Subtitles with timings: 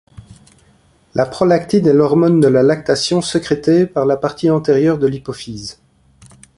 [1.13, 5.79] La prolactine est l'hormone de la lactation sécrétée par la partie antérieure de l'hypophyse.